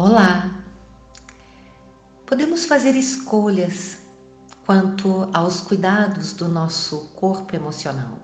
[0.00, 0.62] Olá!
[2.24, 3.98] Podemos fazer escolhas
[4.64, 8.20] quanto aos cuidados do nosso corpo emocional.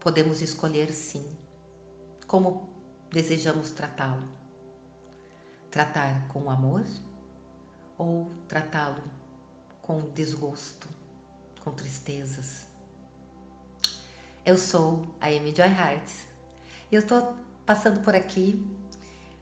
[0.00, 1.38] Podemos escolher sim
[2.26, 2.74] como
[3.10, 4.28] desejamos tratá-lo.
[5.70, 6.84] Tratar com amor
[7.96, 9.04] ou tratá-lo
[9.80, 10.88] com desgosto,
[11.60, 12.66] com tristezas.
[14.44, 16.10] Eu sou a Amy Joy Hart
[16.90, 18.79] e eu estou passando por aqui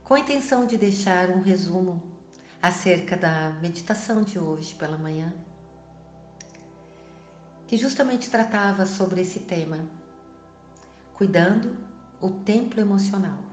[0.09, 2.19] com a intenção de deixar um resumo
[2.63, 5.37] acerca da meditação de hoje pela manhã,
[7.67, 9.87] que justamente tratava sobre esse tema,
[11.13, 11.77] cuidando
[12.23, 13.45] o templo emocional,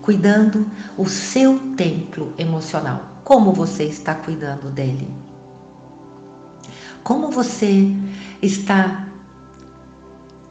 [0.00, 3.02] cuidando o seu templo emocional.
[3.24, 5.12] Como você está cuidando dele?
[7.02, 7.92] Como você
[8.40, 9.08] está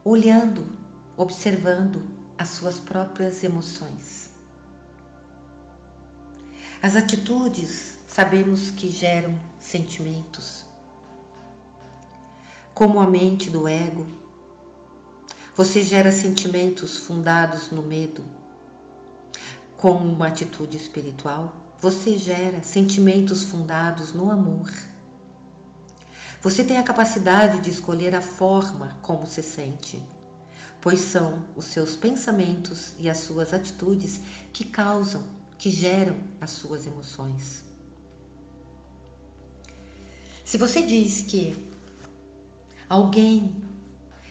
[0.04, 0.78] olhando,
[1.16, 2.06] observando
[2.38, 4.23] as suas próprias emoções?
[6.84, 10.66] As atitudes sabemos que geram sentimentos.
[12.73, 14.06] Como a mente do ego,
[15.56, 18.22] você gera sentimentos fundados no medo.
[19.78, 24.70] Como uma atitude espiritual, você gera sentimentos fundados no amor.
[26.42, 30.06] Você tem a capacidade de escolher a forma como se sente,
[30.81, 34.20] pois são os seus pensamentos e as suas atitudes
[34.52, 37.64] que causam que geram as suas emoções.
[40.44, 41.72] Se você diz que
[42.89, 43.64] alguém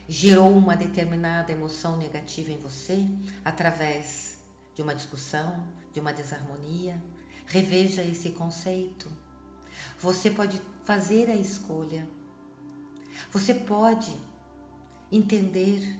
[0.07, 3.09] gerou uma determinada emoção negativa em você
[3.47, 7.03] através de uma discussão, de uma desarmonia,
[7.47, 9.11] reveja esse conceito.
[10.01, 12.07] Você pode fazer a escolha.
[13.33, 14.15] Você pode
[15.11, 15.99] entender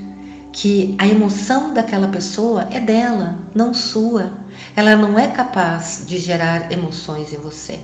[0.53, 4.31] que a emoção daquela pessoa é dela, não sua.
[4.75, 7.79] Ela não é capaz de gerar emoções em você.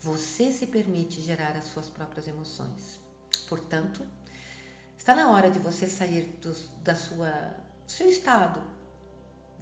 [0.00, 2.98] Você se permite gerar as suas próprias emoções.
[3.46, 4.06] Portanto,
[4.96, 8.62] está na hora de você sair do, da sua seu estado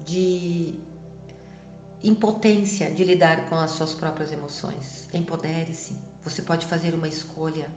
[0.04, 0.78] de
[2.02, 5.08] impotência de lidar com as suas próprias emoções.
[5.12, 5.96] Empodere-se.
[6.22, 7.70] Você pode fazer uma escolha.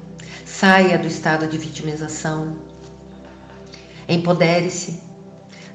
[0.46, 2.58] Saia do estado de vitimização
[4.10, 5.00] Empodere-se.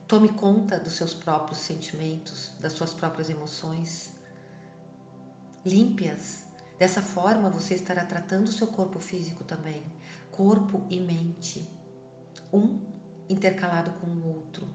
[0.09, 4.17] Tome conta dos seus próprios sentimentos, das suas próprias emoções.
[5.65, 6.49] Limpe-as.
[6.77, 9.85] Dessa forma, você estará tratando o seu corpo físico também.
[10.33, 11.71] Corpo e mente.
[12.53, 12.85] Um
[13.29, 14.69] intercalado com o outro.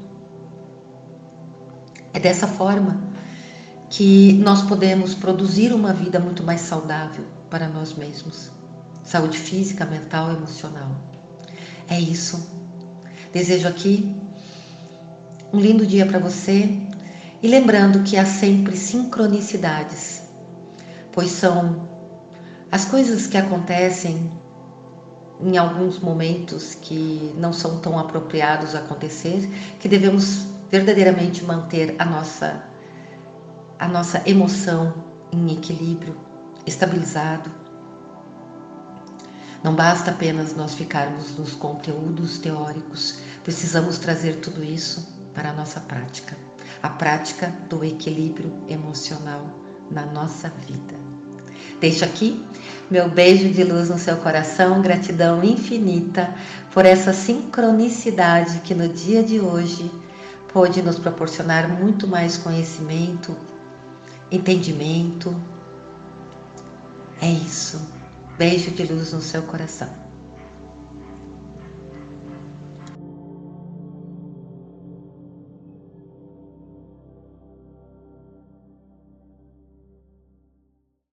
[2.14, 3.04] É dessa forma
[3.90, 8.52] que nós podemos produzir uma vida muito mais saudável para nós mesmos.
[9.04, 10.96] Saúde física, mental emocional.
[11.90, 12.59] É isso
[13.32, 14.16] Desejo aqui
[15.54, 16.70] um lindo dia para você.
[17.42, 20.24] E lembrando que há sempre sincronicidades,
[21.12, 21.88] pois são
[22.72, 24.30] as coisas que acontecem
[25.42, 29.48] em alguns momentos que não são tão apropriados a acontecer,
[29.80, 32.66] que devemos verdadeiramente manter a nossa
[33.80, 34.94] a nossa emoção
[35.32, 36.14] em equilíbrio,
[36.68, 37.50] estabilizado
[39.64, 45.80] não basta apenas nós ficarmos nos conteúdos teóricos, precisamos trazer tudo isso para a nossa
[45.82, 46.36] prática
[46.82, 49.46] a prática do equilíbrio emocional
[49.92, 50.96] na nossa vida.
[51.80, 52.46] Deixo aqui
[52.90, 56.34] meu beijo de luz no seu coração, gratidão infinita
[56.74, 59.92] por essa sincronicidade que no dia de hoje
[60.52, 63.36] pôde nos proporcionar muito mais conhecimento,
[64.32, 65.40] entendimento.
[67.22, 67.80] É isso.
[68.40, 70.09] Beijo de luz no seu coração.